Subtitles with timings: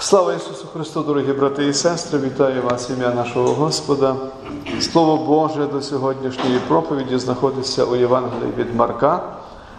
[0.00, 4.16] Слава Ісусу Христу, дорогі брати і сестри, вітаю вас ім'я нашого Господа.
[4.80, 9.22] Слово Боже до сьогоднішньої проповіді знаходиться у Євангелії від Марка,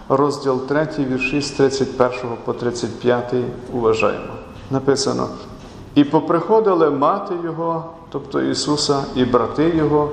[0.10, 2.12] розділ 3, вірші з 31
[2.46, 3.34] по 35.
[3.74, 4.34] Уважаємо.
[4.72, 5.28] Написано:
[5.96, 10.10] І поприходили мати Його, тобто Ісуса, і брати Його,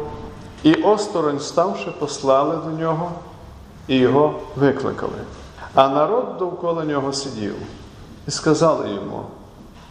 [0.62, 3.11] і осторонь ставши, послали до нього,
[3.88, 5.18] і його викликали.
[5.75, 7.54] А народ довкола нього сидів,
[8.29, 9.23] і сказали йому.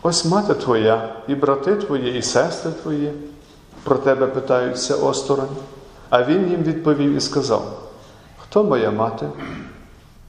[0.07, 3.11] Ось мати твоя, і брати твої, і сестри твої
[3.83, 5.55] про тебе питаються осторонь.
[6.09, 7.89] А він їм відповів і сказав:
[8.37, 9.29] Хто моя мати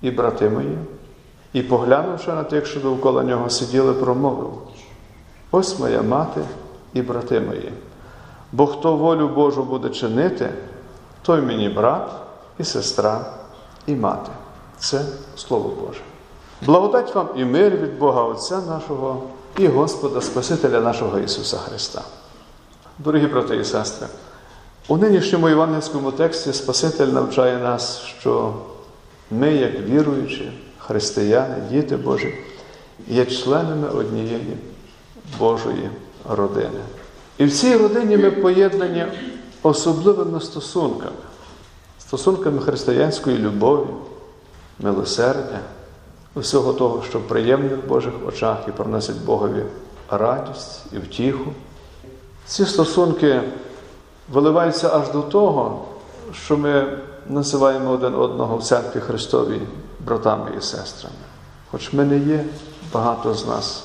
[0.02, 0.78] і брати мої?
[1.52, 4.52] І, поглянувши на тих, що довкола нього сиділи, промовив:
[5.50, 6.40] Ось моя мати
[6.94, 7.72] і брати мої.
[8.52, 10.48] Бо хто волю Божу буде чинити,
[11.22, 12.10] той мені брат
[12.58, 13.20] і сестра,
[13.86, 14.30] і мати.
[14.78, 15.04] Це
[15.36, 16.00] Слово Боже.
[16.62, 19.22] Благодать вам і мир від Бога Отця нашого
[19.58, 22.02] і Господа Спасителя нашого Ісуса Христа.
[22.98, 24.06] Дорогі брати і сестри,
[24.88, 28.54] у нинішньому євангельському тексті Спаситель навчає нас, що
[29.30, 32.34] ми, як віруючі, християни, діти Божі,
[33.08, 34.56] є членами однієї
[35.38, 35.90] Божої
[36.28, 36.80] родини.
[37.38, 39.06] І в цій родині ми поєднані
[39.62, 41.16] особливими стосунками,
[41.98, 43.86] стосунками християнської любові,
[44.78, 45.60] милосердя,
[46.36, 49.62] усього того, що приємне в Божих очах і приносить Богові
[50.10, 51.52] радість і втіху.
[52.46, 53.42] Ці стосунки
[54.32, 55.84] виливаються аж до того,
[56.32, 59.60] що ми називаємо один одного в церкві Христовій
[60.00, 61.14] братами і сестрами.
[61.70, 62.44] Хоч ми не є
[62.92, 63.84] багато з нас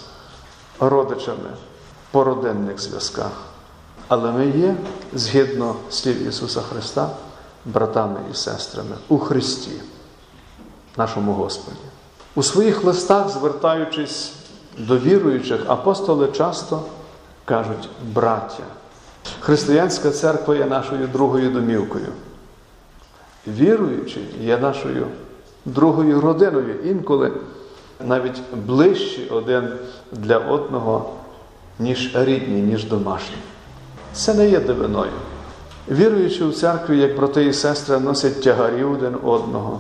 [0.80, 1.50] родичами
[2.12, 3.32] по родинних зв'язках,
[4.08, 4.76] але ми є,
[5.14, 7.10] згідно слів Ісуса Христа,
[7.66, 9.72] братами і сестрами у Христі,
[10.98, 11.91] нашому Господі.
[12.36, 14.34] У своїх листах, звертаючись
[14.78, 16.82] до віруючих, апостоли часто
[17.46, 18.64] кажуть браття.
[19.40, 22.08] Християнська церква є нашою другою домівкою.
[23.48, 25.08] Віруючий є нашою
[25.66, 27.32] другою родиною, інколи
[28.06, 29.70] навіть ближчі один
[30.12, 31.14] для одного,
[31.80, 33.36] ніж рідні, ніж домашні.
[34.14, 35.12] Це не є дивиною.
[35.90, 39.80] Віруючи в церкві, як брати і сестри, носять тягарі один одного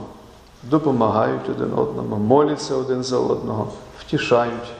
[0.63, 3.67] допомагають один одному, моляться один за одного,
[3.99, 4.71] втішають,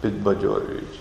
[0.00, 1.00] підбадьорюють.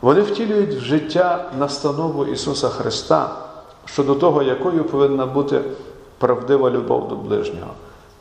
[0.00, 3.36] Вони втілюють в життя настанову Ісуса Христа
[3.84, 5.60] щодо того, якою повинна бути
[6.18, 7.70] правдива любов до ближнього.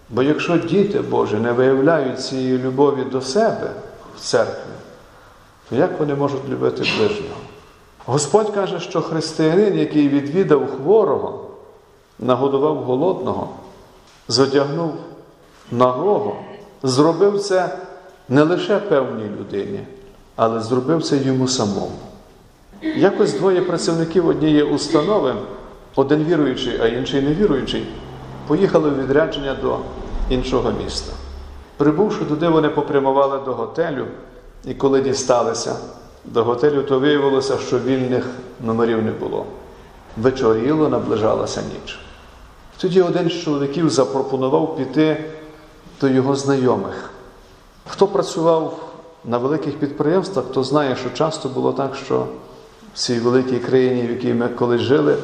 [0.09, 3.71] Бо якщо діти Божі не виявляють цієї любові до себе
[4.17, 4.71] в церкві,
[5.69, 7.35] то як вони можуть любити ближнього?
[8.05, 11.45] Господь каже, що християнин, який відвідав хворого,
[12.19, 13.49] нагодував голодного,
[14.27, 14.93] зодягнув
[15.71, 16.35] нагого,
[16.83, 17.77] зробив це
[18.29, 19.79] не лише певній людині,
[20.35, 21.91] але зробив це йому самому.
[22.81, 25.35] Якось двоє працівників однієї установи,
[25.95, 27.87] один віруючий, а інший невіруючий,
[28.47, 29.77] поїхали в відрядження до
[30.29, 31.13] іншого міста.
[31.77, 34.05] Прибувши туди, вони попрямували до готелю,
[34.65, 35.75] і коли дісталися
[36.25, 38.25] до готелю, то виявилося, що вільних
[38.65, 39.45] номерів не було.
[40.17, 41.99] Вечоріло, наближалася ніч.
[42.77, 45.23] Тоді один з чоловіків запропонував піти
[46.01, 47.09] до його знайомих.
[47.87, 48.91] Хто працював
[49.25, 52.25] на великих підприємствах, то знає, що часто було так, що
[52.93, 55.17] в цій великій країні, в якій ми колись жили,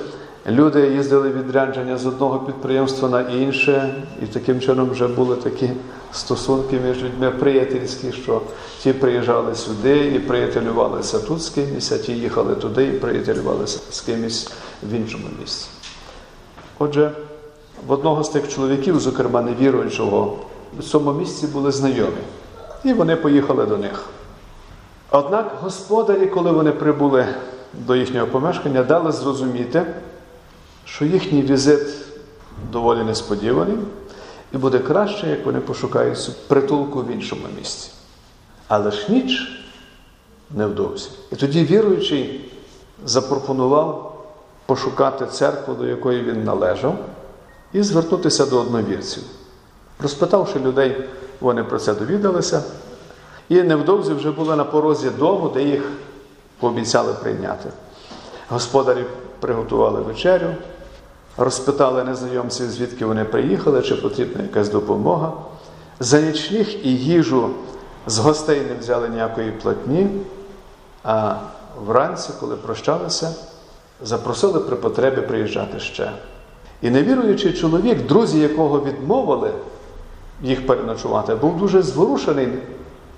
[0.48, 5.70] люди їздили відрядження з одного підприємства на інше, і таким чином вже були такі
[6.12, 8.42] стосунки між людьми приятельські, що
[8.84, 14.02] ті приїжджали сюди і приятелювалися тут з кимось, а ті їхали туди і приятелювалися з
[14.02, 14.52] кимось
[14.84, 15.68] в іншому місці.
[16.80, 17.12] Отже,
[17.88, 20.38] в одного з тих чоловіків, зокрема невіруючого,
[20.80, 22.22] в цьому місці були знайомі,
[22.84, 24.04] і вони поїхали до них.
[25.12, 27.28] Однак господарі, коли вони прибули
[27.74, 29.86] до їхнього помешкання, дали зрозуміти,
[30.86, 31.88] що їхній візит
[32.72, 33.78] доволі несподіваний,
[34.54, 37.92] і буде краще, як вони пошукають притулку в іншому місці.
[38.68, 39.62] Але ж ніч
[40.52, 41.10] невдовзі.
[41.32, 42.52] І тоді віруючий
[43.06, 44.18] запропонував
[44.66, 46.98] пошукати церкву, до якої він належав,
[47.74, 49.24] і звернутися до одновірців.
[50.00, 51.04] Розпитавши людей,
[51.42, 52.64] вони про це довідалися,
[53.50, 55.92] і невдовзі вже були на порозі дому, де їх
[56.60, 57.70] пообіцяли прийняти.
[58.50, 59.06] Господарі
[59.40, 60.48] приготували вечерю,
[61.38, 65.32] розпитали незнайомців, звідки вони приїхали, чи потрібна якась допомога.
[66.00, 67.50] За нічних і їжу
[68.08, 70.10] з гостей не взяли ніякої платні,
[71.04, 71.36] а
[71.86, 73.34] вранці, коли прощалися,
[74.02, 76.12] запросили при потребі приїжджати ще.
[76.82, 79.52] І невіруючий чоловік, друзі якого відмовили
[80.42, 82.48] їх переночувати, був дуже зворушений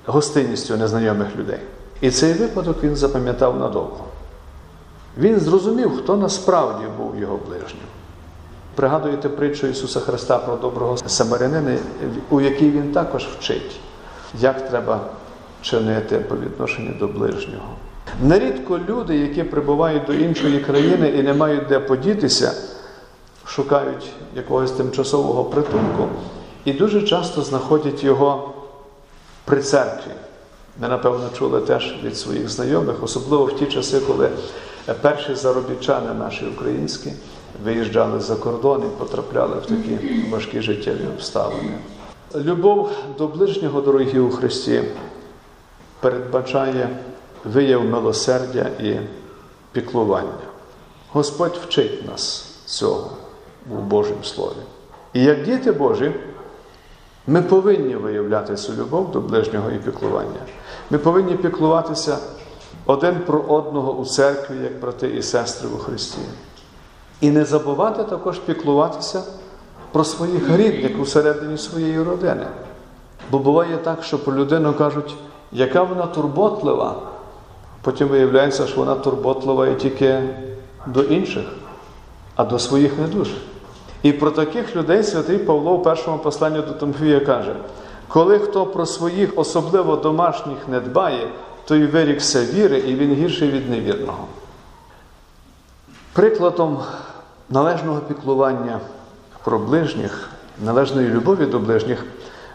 [0.05, 1.59] гостинністю незнайомих людей.
[2.01, 4.05] І цей випадок він запам'ятав надовго.
[5.17, 7.83] Він зрозумів, хто насправді був його ближнім.
[8.75, 11.77] Пригадуєте притчу Ісуса Христа про доброго самарянина,
[12.29, 13.79] у якій Він також вчить,
[14.39, 14.99] як треба
[15.61, 17.75] чинити по відношенню до ближнього.
[18.23, 22.53] Нерідко люди, які прибувають до іншої країни і не мають де подітися,
[23.45, 26.07] шукають якогось тимчасового притулку
[26.69, 28.53] і дуже часто знаходять його
[29.45, 30.11] при церкві.
[30.81, 34.29] Ми, напевно, чули теж від своїх знайомих, особливо в ті часи, коли
[35.01, 37.11] перші заробітчани наші українські
[37.63, 41.77] виїжджали за кордон і потрапляли в такі важкі життєві обставини.
[42.35, 44.83] Любов до ближнього, дорогі у Христі,
[45.99, 46.89] передбачає
[47.45, 48.95] вияв милосердя і
[49.71, 50.47] піклування.
[51.11, 53.11] Господь вчить нас цього
[53.71, 54.63] у Божому Слові.
[55.13, 56.11] І як діти Божі,
[57.27, 60.39] ми повинні виявляти цю любов до ближнього і піклування.
[60.89, 62.17] Ми повинні піклуватися
[62.85, 66.21] один про одного у церкві, як брати і сестри у Христі.
[67.21, 69.23] І не забувати також піклуватися
[69.91, 72.47] про своїх рідних усередині своєї родини.
[73.31, 75.15] Бо буває так, що про людину кажуть,
[75.51, 76.95] яка вона турботлива.
[77.81, 80.23] Потім виявляється, що вона турботлива і тільки
[80.87, 81.45] до інших,
[82.35, 83.35] а до своїх не дуже.
[84.03, 87.55] І про таких людей святий Павло в першому посланні до Тимофія каже:
[88.07, 91.27] коли хто про своїх, особливо домашніх, не дбає,
[91.65, 94.27] то й вирікся віри, і він гірший від невірного.
[96.13, 96.79] Прикладом
[97.49, 98.79] належного піклування
[99.43, 100.29] про ближніх,
[100.65, 102.05] належної любові до ближніх,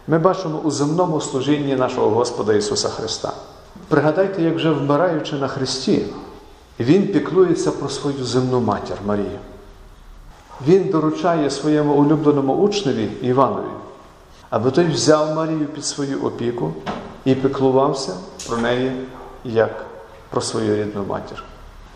[0.08, 3.32] ми бачимо у земному служінні нашого Господа Ісуса Христа.
[3.88, 6.06] Пригадайте, як вже вмираючи на Христі,
[6.80, 9.38] Він піклується про свою земну матір Марію.
[10.66, 13.72] Він доручає своєму улюбленому учневі Іванові,
[14.50, 16.72] аби той взяв Марію під свою опіку
[17.24, 18.12] і піклувався
[18.48, 18.92] про неї
[19.44, 19.86] як
[20.30, 21.44] про свою рідну матір.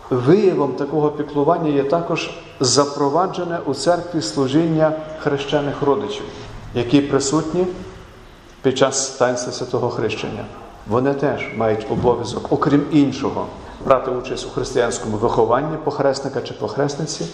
[0.09, 6.25] Виявом такого піклування є також запроваджене у церкві служіння хрещених родичів,
[6.73, 7.67] які присутні
[8.61, 10.45] під час таїнства святого хрещення.
[10.87, 13.45] Вони теж мають обов'язок, окрім іншого,
[13.85, 17.25] брати участь у християнському вихованні похресника чи похресниці,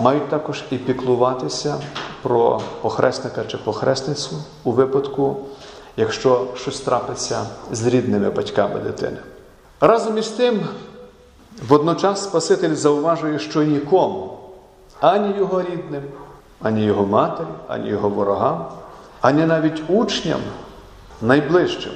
[0.00, 1.76] мають також і піклуватися
[2.22, 5.36] про похресника чи похресницю у випадку,
[5.96, 9.16] якщо щось трапиться з рідними батьками дитини.
[9.80, 10.60] Разом із тим,
[11.68, 14.38] водночас Спаситель зауважує, що нікому,
[15.00, 16.02] ані його рідним,
[16.62, 18.66] ані його матері, ані його ворогам,
[19.20, 20.40] ані навіть учням
[21.22, 21.92] найближчим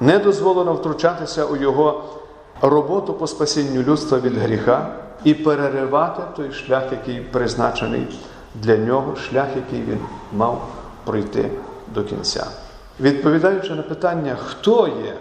[0.00, 2.04] не дозволено втручатися у його
[2.60, 4.86] роботу по спасінню людства від гріха
[5.24, 8.06] і переривати той шлях, який призначений
[8.54, 9.98] для нього, шлях, який він
[10.32, 10.68] мав
[11.04, 11.50] пройти
[11.94, 12.46] до кінця.
[13.00, 15.16] Відповідаючи на питання, хто є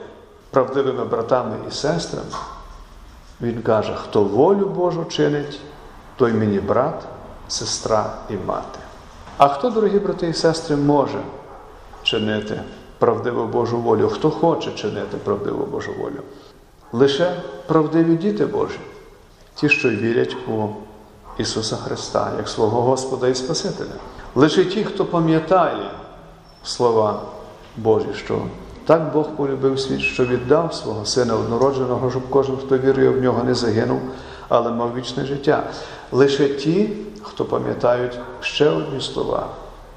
[0.52, 2.28] правдивими братами і сестрами,
[3.42, 5.60] він каже, хто волю Божу чинить,
[6.16, 7.04] той мені брат,
[7.48, 8.80] сестра і мати.
[9.38, 11.20] А хто, дорогі брати і сестри, може
[12.04, 12.62] чинити
[12.98, 14.10] правдиву Божу волю?
[14.10, 16.22] Хто хоче чинити правдиву Божу волю?
[16.92, 17.36] Лише
[17.68, 18.80] правдиві діти Божі,
[19.56, 20.68] ті, що вірять у
[21.38, 23.90] Ісуса Христа, як свого Господа і Спасителя.
[24.36, 25.92] Лише ті, хто пам'ятає
[26.64, 27.22] слова
[27.78, 28.42] Божі, що
[28.86, 33.44] так Бог полюбив світ, що віддав свого Сина однородженого, щоб кожен, хто вірує в нього,
[33.44, 34.00] не загинув,
[34.48, 35.64] але мав вічне життя.
[36.12, 36.90] Лише ті,
[37.22, 39.48] хто пам'ятають ще одні слова,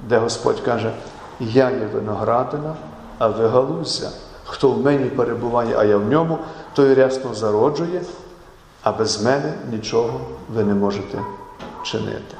[0.09, 0.93] де Господь каже:
[1.40, 2.75] Я є виноградина,
[3.19, 4.11] а ви галузя.
[4.45, 6.38] Хто в мені перебуває, а я в ньому,
[6.75, 8.02] той рясно зароджує,
[8.83, 10.21] а без мене нічого
[10.55, 11.19] ви не можете
[11.83, 12.37] чинити.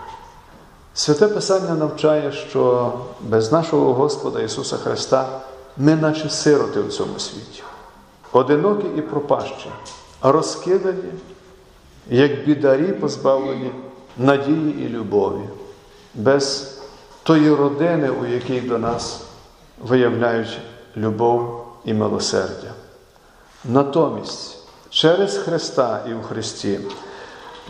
[0.95, 5.41] Святе Писання навчає, що без нашого Господа Ісуса Христа
[5.77, 7.63] ми, наче сироти в цьому світі,
[8.33, 9.71] одинокі і пропащі,
[10.23, 11.13] розкидані,
[12.11, 13.71] як бідарі, позбавлені
[14.19, 15.49] надії і любові,
[16.15, 16.75] без
[17.23, 19.21] тої родини, у якій до нас
[19.83, 20.59] виявляють
[20.97, 22.73] любов і милосердя.
[23.65, 24.59] Натомість,
[24.91, 26.81] через Христа і в Христі,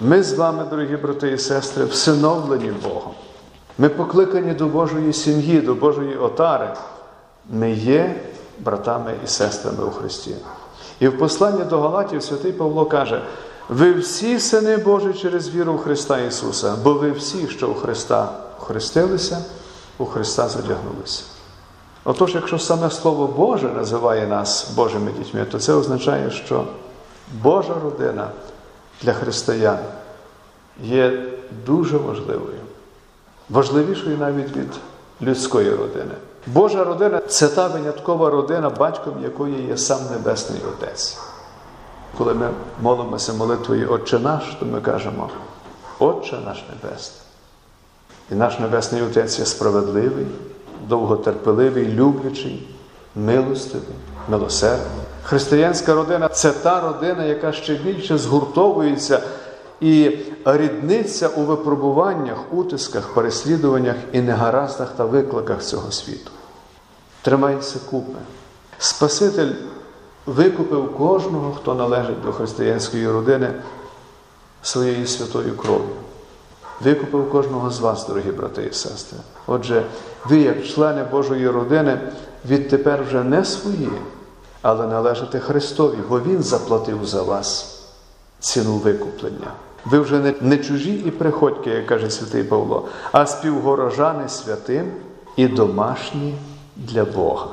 [0.00, 3.14] ми з вами, дорогі брати і сестри, всиновлені Богом.
[3.78, 6.75] Ми покликані до Божої сім'ї, до Божої отари.
[7.50, 8.20] Ми є
[8.61, 10.34] братами і сестрами у Христі.
[11.00, 13.22] І в посланні до Галатів святий Павло каже:
[13.68, 18.28] ви всі сини Божі через віру в Христа Ісуса, бо ви всі, що у Христа
[18.58, 19.44] хрестилися,
[19.99, 21.22] у Христа задягнулися.
[22.04, 26.64] Отож, якщо саме Слово Боже називає нас Божими дітьми, то це означає, що
[27.42, 28.28] Божа родина
[29.02, 29.78] для християн
[30.82, 31.23] є
[31.66, 32.61] дуже важливою,
[33.50, 34.68] важливішою навіть від
[35.23, 36.14] людської родини.
[36.47, 41.18] Божа родина це та виняткова родина, батьком якої є сам Небесний Отець.
[42.18, 45.30] Коли ми молимося молитвою Отче наш, то ми кажемо,
[45.99, 47.21] Отче наш Небесний.
[48.30, 50.26] І наш Небесний Отець є справедливий,
[50.88, 52.68] довготерпеливий, люблячий,
[53.14, 53.96] милостивий,
[54.28, 55.06] милосердний.
[55.22, 59.22] Християнська родина це та родина, яка ще більше згуртовується
[59.80, 66.30] і рідниться у випробуваннях, утисках, переслідуваннях і негараздах та викликах цього світу.
[67.22, 68.18] Тримайся купи.
[68.78, 69.52] Спаситель
[70.26, 73.52] викупив кожного, хто належить до християнської родини
[74.62, 76.01] своєю святою кров'ю.
[76.84, 79.18] Викупив кожного з вас, дорогі брати і сестри.
[79.46, 79.82] Отже,
[80.24, 82.00] ви, як члени Божої родини,
[82.48, 83.90] відтепер вже не свої,
[84.62, 87.82] але належите Христові, бо Він заплатив за вас
[88.40, 89.52] ціну викуплення.
[89.84, 94.92] Ви вже не, не чужі і приходьки, як каже святий Павло, а співгорожани святим
[95.36, 96.34] і домашні
[96.76, 97.48] для Бога.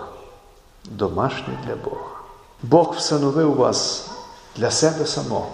[0.92, 2.20] Домашні для Бога.
[2.64, 4.10] Бог встановив вас
[4.56, 5.48] для себе самого,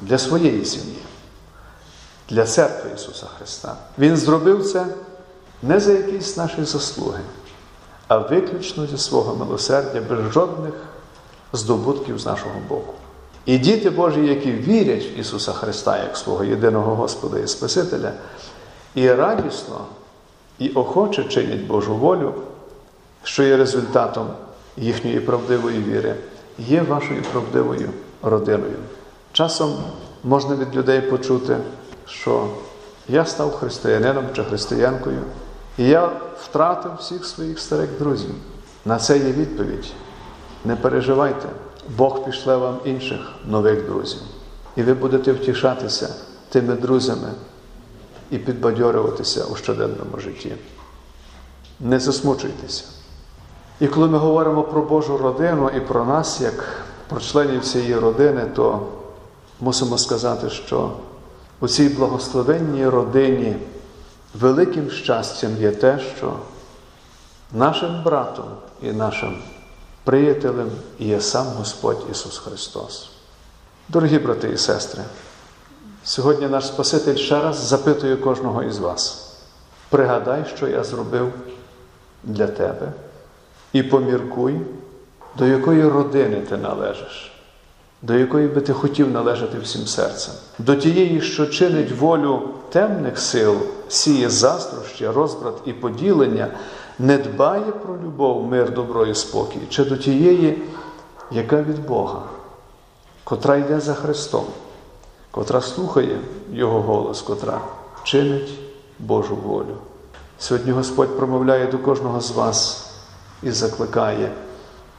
[0.00, 0.98] для своєї сім'ї,
[2.32, 3.76] для церкви Ісуса Христа.
[3.98, 4.86] Він зробив це
[5.62, 7.20] не за якісь наші заслуги,
[8.08, 10.74] а виключно зі свого милосердя, без жодних
[11.52, 12.94] здобутків з нашого боку.
[13.44, 18.12] І діти Божі, які вірять в Ісуса Христа як свого єдиного Господа і Спасителя,
[18.94, 19.84] і радісно
[20.58, 22.34] і охоче чинять Божу волю,
[23.22, 24.26] що є результатом
[24.76, 26.14] їхньої правдивої віри,
[26.58, 27.90] є вашою правдивою
[28.22, 28.76] родиною.
[29.32, 29.76] Часом
[30.24, 31.56] можна від людей почути,
[32.06, 32.48] що
[33.08, 35.22] я став християнином чи християнкою,
[35.78, 38.34] і я втратив всіх своїх старих друзів.
[38.84, 39.92] На це є відповідь.
[40.64, 41.48] Не переживайте,
[41.96, 44.20] Бог пішле вам інших нових друзів.
[44.76, 46.14] І ви будете втішатися
[46.48, 47.28] тими друзями
[48.30, 50.52] і підбадьорюватися у щоденному житті.
[51.80, 52.84] Не засмучуйтеся.
[53.80, 56.64] І коли ми говоримо про Божу родину і про нас, як
[57.08, 58.86] про членів цієї родини, то
[59.60, 60.90] мусимо сказати, що
[61.62, 63.56] у цій благословенній родині
[64.34, 66.36] великим щастям є те, що
[67.52, 68.44] нашим братом
[68.82, 69.42] і нашим
[70.04, 73.10] приятелем є сам Господь Ісус Христос.
[73.88, 75.02] Дорогі брати і сестри,
[76.04, 79.34] сьогодні наш Спаситель ще раз запитує кожного із вас.
[79.88, 81.32] Пригадай, що я зробив
[82.24, 82.92] для тебе,
[83.72, 84.60] і поміркуй,
[85.38, 87.31] до якої родини ти належиш,
[88.02, 93.56] до якої би ти хотів належати всім серцем, до тієї, що чинить волю темних сил,
[93.88, 96.48] сіє заздрощі, розбрат і поділення,
[96.98, 100.62] не дбає про любов, мир, добро і спокій, чи до тієї,
[101.30, 102.22] яка від Бога,
[103.24, 104.44] котра йде за Христом,
[105.30, 106.18] котра слухає
[106.52, 107.60] Його голос, котра
[108.04, 108.50] чинить
[108.98, 109.76] Божу волю.
[110.38, 112.90] Сьогодні Господь промовляє до кожного з вас
[113.42, 114.30] і закликає,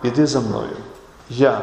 [0.03, 0.77] іди за мною.
[1.29, 1.61] Я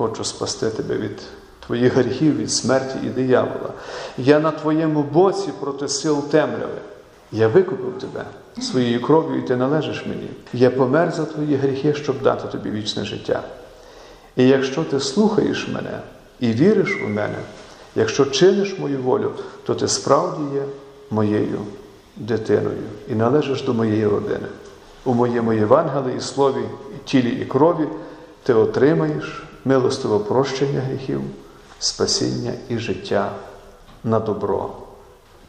[0.00, 1.22] хочу спасти тебе від
[1.66, 3.72] твоїх гріхів, від смерті і диявола.
[4.18, 6.78] Я на твоєму боці проти сил темряви.
[7.32, 8.24] Я викупив тебе
[8.60, 10.30] своєю кров'ю, і ти належиш мені.
[10.52, 13.42] Я помер за твої гріхи, щоб дати тобі вічне життя.
[14.36, 15.98] І якщо ти слухаєш мене
[16.40, 17.38] і віриш у мене,
[17.94, 19.32] якщо чиниш мою волю,
[19.66, 20.62] то ти справді є
[21.10, 21.58] моєю
[22.16, 24.46] дитиною і належиш до моєї родини.
[25.04, 26.64] У моєму Євангелії, слові,
[27.04, 27.86] тілі і крові
[28.42, 31.20] ти отримаєш милостиве прощення гріхів,
[31.78, 33.32] спасіння і життя
[34.04, 34.70] на добро.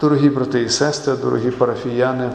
[0.01, 2.31] Дорогі брати і сестри, дорогі парафіяни,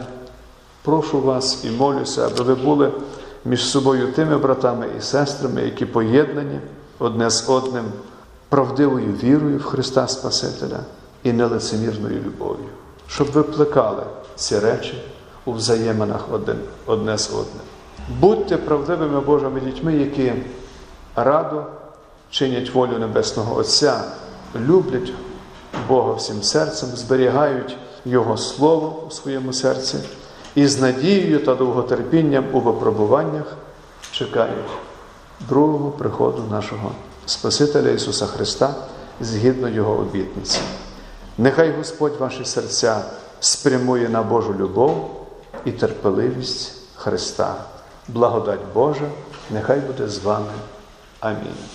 [0.83, 2.91] прошу вас і молюся, аби ви були
[3.45, 6.59] між собою тими братами і сестрами, які поєднані
[6.99, 7.85] одне з одним
[8.49, 10.79] правдивою вірою в Христа Спасителя
[11.23, 12.69] і нелицемірною любов'ю,
[13.07, 14.03] щоб ви плекали
[14.35, 15.03] ці речі
[15.45, 17.65] у взаєминах один, одне з одним.
[18.19, 20.33] Будьте правдивими Божими дітьми, які
[21.17, 21.65] радо
[22.29, 24.03] чинять волю Небесного Отця,
[24.55, 25.13] люблять
[25.87, 29.97] Бога всім серцем, зберігають Його Слово у своєму серці
[30.55, 33.57] і з надією та довготерпінням у випробуваннях
[34.11, 34.69] чекають
[35.39, 36.91] другого приходу нашого
[37.25, 38.73] Спасителя Ісуса Христа
[39.21, 40.59] згідно Його обітниці.
[41.37, 43.01] Нехай Господь ваші серця
[43.39, 45.25] спрямує на Божу любов
[45.65, 47.55] і терпеливість Христа.
[48.07, 49.09] Благодать Божа,
[49.51, 50.51] нехай буде з вами.
[51.21, 51.71] I mean.